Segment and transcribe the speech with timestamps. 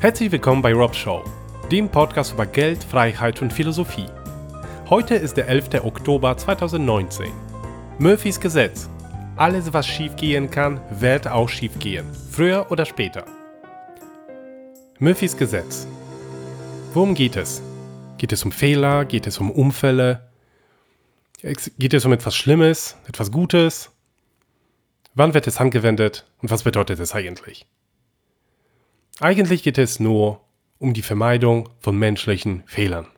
[0.00, 1.24] Herzlich willkommen bei Rob Show,
[1.72, 4.06] dem Podcast über Geld, Freiheit und Philosophie.
[4.88, 5.82] Heute ist der 11.
[5.82, 7.32] Oktober 2019.
[7.98, 8.88] Murphys Gesetz.
[9.34, 12.06] Alles, was schiefgehen kann, wird auch schiefgehen.
[12.30, 13.24] Früher oder später.
[15.00, 15.88] Murphys Gesetz.
[16.94, 17.60] Worum geht es?
[18.18, 19.04] Geht es um Fehler?
[19.04, 20.30] Geht es um Unfälle?
[21.42, 22.96] Geht es um etwas Schlimmes?
[23.08, 23.90] Etwas Gutes?
[25.14, 27.66] Wann wird es angewendet und was bedeutet es eigentlich?
[29.20, 30.40] Eigentlich geht es nur
[30.78, 33.08] um die Vermeidung von menschlichen Fehlern.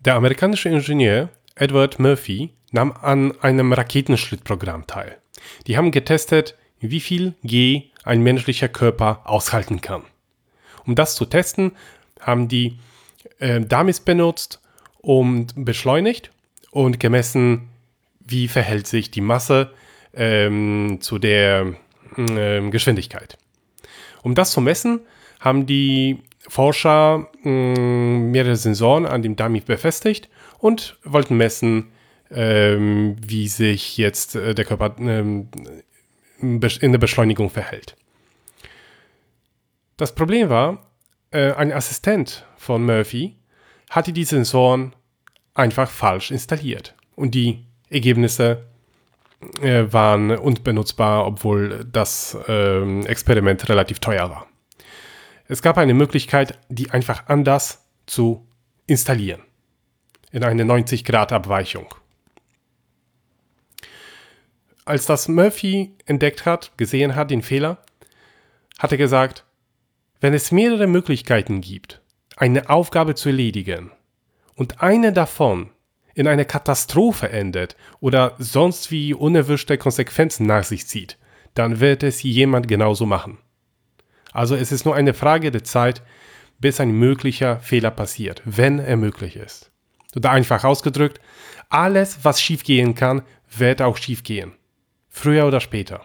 [0.00, 5.18] Der amerikanische Ingenieur Edward Murphy nahm an einem Raketenschlittprogramm teil.
[5.68, 10.02] Die haben getestet, wie viel G ein menschlicher Körper aushalten kann.
[10.84, 11.72] Um das zu testen,
[12.20, 12.80] haben die
[13.38, 14.60] äh, Dummies benutzt
[14.98, 16.32] und beschleunigt
[16.72, 17.68] und gemessen,
[18.18, 19.70] wie verhält sich die Masse
[20.12, 21.74] ähm, zu der
[22.16, 23.38] ähm, Geschwindigkeit.
[24.22, 25.02] Um das zu messen,
[25.40, 31.92] haben die Forscher ähm, mehrere Sensoren an dem Dummy befestigt und wollten messen,
[32.30, 35.48] ähm, wie sich jetzt äh, der Körper ähm,
[36.40, 37.96] in der Beschleunigung verhält.
[39.96, 40.86] Das Problem war,
[41.30, 43.36] äh, ein Assistent von Murphy
[43.90, 44.94] hatte die Sensoren
[45.54, 48.64] einfach falsch installiert und die Ergebnisse
[49.60, 54.46] äh, waren unbenutzbar, obwohl das äh, Experiment relativ teuer war.
[55.50, 58.46] Es gab eine Möglichkeit, die einfach anders zu
[58.86, 59.42] installieren.
[60.30, 61.92] In eine 90-Grad-Abweichung.
[64.84, 67.78] Als das Murphy entdeckt hat, gesehen hat, den Fehler,
[68.78, 69.44] hat er gesagt,
[70.20, 72.00] wenn es mehrere Möglichkeiten gibt,
[72.36, 73.90] eine Aufgabe zu erledigen
[74.54, 75.70] und eine davon
[76.14, 81.18] in eine Katastrophe endet oder sonst wie unerwünschte Konsequenzen nach sich zieht,
[81.54, 83.38] dann wird es jemand genauso machen.
[84.32, 86.02] Also es ist nur eine Frage der Zeit,
[86.58, 89.70] bis ein möglicher Fehler passiert, wenn er möglich ist.
[90.14, 91.20] Oder einfach ausgedrückt,
[91.68, 93.22] alles, was schiefgehen kann,
[93.56, 94.52] wird auch schiefgehen.
[95.08, 96.02] Früher oder später.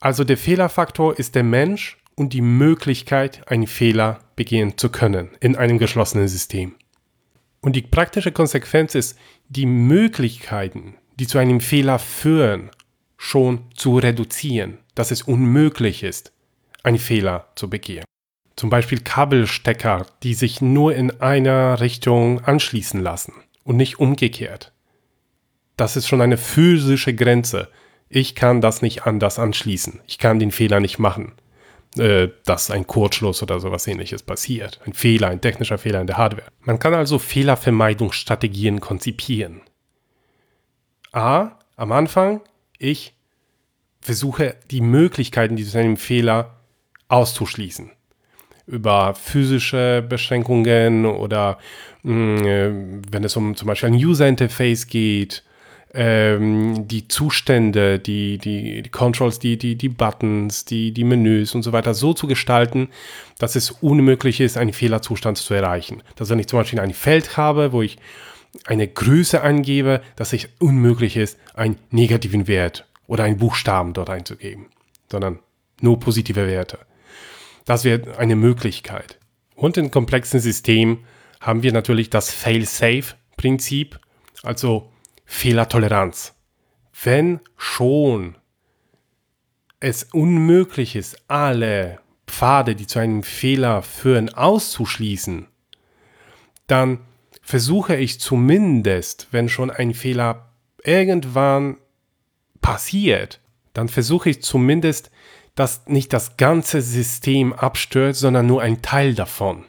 [0.00, 5.56] Also der Fehlerfaktor ist der Mensch und die Möglichkeit, einen Fehler begehen zu können in
[5.56, 6.74] einem geschlossenen System.
[7.60, 9.18] Und die praktische Konsequenz ist,
[9.48, 12.70] die Möglichkeiten, die zu einem Fehler führen,
[13.26, 16.32] schon zu reduzieren, dass es unmöglich ist,
[16.82, 18.04] einen Fehler zu begehen.
[18.54, 23.34] Zum Beispiel Kabelstecker, die sich nur in einer Richtung anschließen lassen
[23.64, 24.72] und nicht umgekehrt.
[25.76, 27.68] Das ist schon eine physische Grenze.
[28.08, 30.00] Ich kann das nicht anders anschließen.
[30.06, 31.32] Ich kann den Fehler nicht machen.
[31.98, 34.80] Äh, dass ein Kurzschluss oder sowas ähnliches passiert.
[34.84, 36.48] Ein Fehler, ein technischer Fehler in der Hardware.
[36.60, 39.62] Man kann also Fehlervermeidungsstrategien konzipieren.
[41.12, 42.42] A, am Anfang,
[42.78, 43.15] ich
[44.06, 46.60] versuche die Möglichkeiten dieses einem Fehler
[47.08, 47.90] auszuschließen.
[48.68, 51.58] Über physische Beschränkungen oder
[52.04, 52.70] mh, mm, äh,
[53.10, 55.42] wenn es um zum Beispiel ein User Interface geht,
[55.92, 61.64] ähm, die Zustände, die, die, die Controls, die, die, die Buttons, die, die Menüs und
[61.64, 62.88] so weiter so zu gestalten,
[63.38, 66.02] dass es unmöglich ist, einen Fehlerzustand zu erreichen.
[66.14, 67.98] Dass wenn ich zum Beispiel ein Feld habe, wo ich
[68.66, 74.66] eine Größe angebe, dass es unmöglich ist, einen negativen Wert oder einen Buchstaben dort einzugeben,
[75.10, 75.40] sondern
[75.80, 76.78] nur positive Werte.
[77.64, 79.18] Das wäre eine Möglichkeit.
[79.54, 81.04] Und in komplexen Systemen
[81.40, 83.98] haben wir natürlich das Fail-Safe-Prinzip,
[84.42, 84.92] also
[85.24, 86.34] Fehlertoleranz.
[87.02, 88.36] Wenn schon
[89.80, 95.46] es unmöglich ist, alle Pfade, die zu einem Fehler führen, auszuschließen,
[96.66, 97.00] dann
[97.42, 100.50] versuche ich zumindest, wenn schon ein Fehler
[100.82, 101.76] irgendwann
[102.60, 103.40] passiert,
[103.74, 105.10] dann versuche ich zumindest,
[105.54, 109.64] dass nicht das ganze System abstürzt, sondern nur ein Teil davon.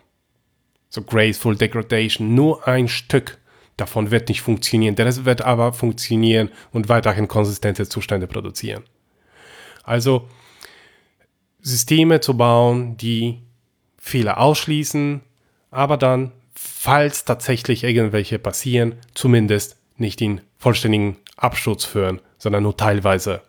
[0.89, 3.37] So Graceful Degradation, nur ein Stück
[3.77, 4.95] davon wird nicht funktionieren.
[4.95, 8.83] Der Rest wird aber funktionieren und weiterhin konsistente Zustände produzieren.
[9.83, 10.27] Also
[11.61, 13.41] Systeme zu bauen, die
[13.97, 15.21] Fehler ausschließen,
[15.71, 23.41] aber dann, falls tatsächlich irgendwelche passieren, zumindest nicht den vollständigen Absturz führen, sondern nur teilweise.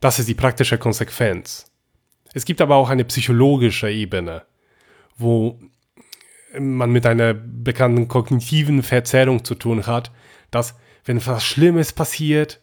[0.00, 1.70] Das ist die praktische Konsequenz.
[2.32, 4.42] Es gibt aber auch eine psychologische Ebene,
[5.16, 5.58] wo
[6.58, 10.10] man mit einer bekannten kognitiven Verzerrung zu tun hat,
[10.50, 10.74] dass
[11.04, 12.60] wenn etwas Schlimmes passiert,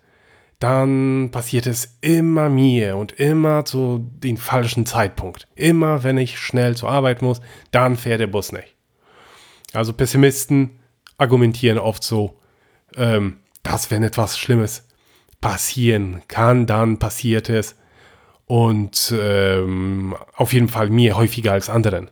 [0.59, 5.48] dann passiert es immer mir und immer zu dem falschen Zeitpunkt.
[5.56, 8.75] Immer wenn ich schnell zur Arbeit muss, dann fährt der Bus nicht.
[9.74, 10.80] Also Pessimisten
[11.18, 12.39] argumentieren oft so,
[12.95, 14.87] ähm, dass wenn etwas Schlimmes
[15.42, 17.75] passieren kann, dann passiert es.
[18.45, 22.10] und ähm, auf jeden Fall mir häufiger als anderen.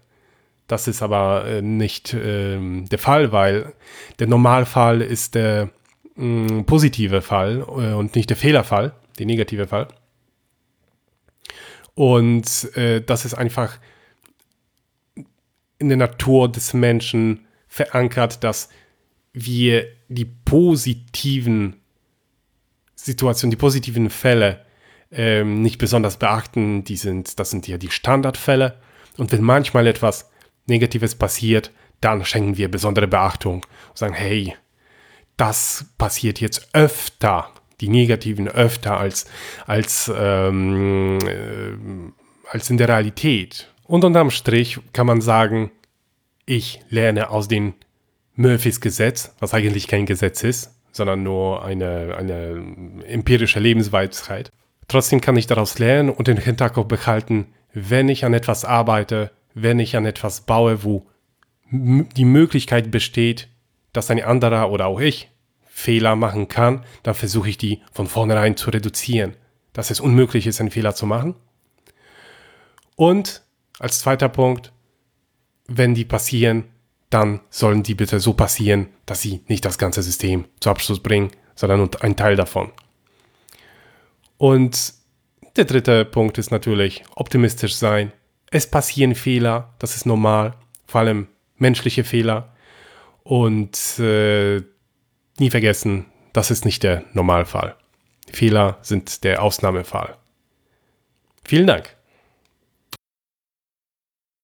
[0.68, 3.74] Das ist aber äh, nicht äh, der Fall, weil
[4.19, 5.69] der Normalfall ist der
[6.16, 9.88] mh, mm, positive Fall äh, und nicht der Fehlerfall, der negative Fall.
[11.94, 13.77] Und äh, das ist einfach
[15.77, 18.69] in der Natur des Menschen verankert, dass
[19.33, 21.81] wir die positiven
[23.06, 24.66] Situationen, die positiven Fälle
[25.12, 26.84] ähm, nicht besonders beachten.
[26.84, 28.80] Die sind, das sind ja die Standardfälle.
[29.18, 30.31] Und wenn manchmal etwas
[30.66, 31.72] Negatives passiert,
[32.02, 34.56] dann schenken wir besondere Beachtung und sagen, hey,
[35.38, 39.25] das passiert jetzt öfter, die negativen öfter als,
[39.68, 43.72] als, ähm, äh, als in der Realität.
[43.84, 45.69] Und unterm Strich kann man sagen,
[46.48, 47.75] ich lerne aus dem
[48.34, 54.50] Murphys Gesetz, was eigentlich kein Gesetz ist, sondern nur eine, eine empirische Lebensweisheit.
[54.88, 59.80] Trotzdem kann ich daraus lernen und den Hinterkopf behalten, wenn ich an etwas arbeite, wenn
[59.80, 61.06] ich an etwas baue, wo
[61.69, 63.50] die Möglichkeit besteht,
[63.92, 65.30] dass ein anderer oder auch ich
[65.65, 69.36] Fehler machen kann, dann versuche ich die von vornherein zu reduzieren,
[69.74, 71.36] dass es unmöglich ist, einen Fehler zu machen.
[72.95, 73.41] Und
[73.80, 74.71] als zweiter Punkt,
[75.68, 76.63] wenn die passieren,
[77.10, 81.31] dann sollen die bitte so passieren, dass sie nicht das ganze System zu Abschluss bringen,
[81.56, 82.72] sondern nur ein Teil davon.
[84.38, 84.94] Und
[85.56, 88.12] der dritte Punkt ist natürlich optimistisch sein.
[88.52, 90.56] Es passieren Fehler, das ist normal,
[90.86, 92.54] vor allem menschliche Fehler.
[93.24, 94.62] Und äh,
[95.40, 97.75] nie vergessen, das ist nicht der Normalfall.
[98.31, 100.18] Fehler sind der Ausnahmefall.
[101.44, 101.94] Vielen Dank.